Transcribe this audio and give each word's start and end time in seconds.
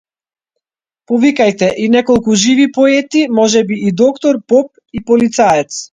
Повикајте 1.11 1.69
и 1.83 1.85
неколку 1.95 2.37
живи 2.45 2.67
поети, 2.79 3.23
можеби 3.41 3.81
и 3.91 3.95
доктор, 4.05 4.41
поп 4.55 4.71
и 4.99 5.07
полицаец. 5.13 5.71